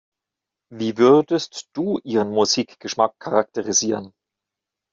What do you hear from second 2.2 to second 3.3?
Musikgeschmack